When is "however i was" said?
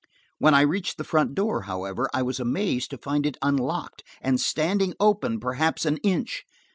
1.69-2.39